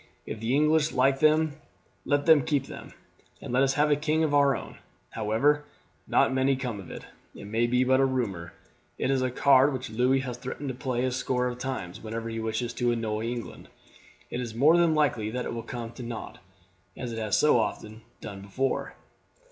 [0.25, 1.57] If the English like them
[2.05, 2.93] let them keep them,
[3.39, 4.79] and let us have a king of our own.
[5.11, 5.63] However,
[6.07, 8.51] nought may come of it; it may be but a rumour.
[8.97, 12.29] It is a card which Louis has threatened to play a score of times, whenever
[12.29, 13.69] he wishes to annoy England.
[14.31, 16.39] It is more than likely that it will come to nought,
[16.97, 18.95] as it has so often done before."